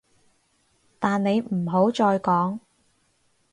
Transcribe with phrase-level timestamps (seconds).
[0.97, 2.57] 但你唔好再講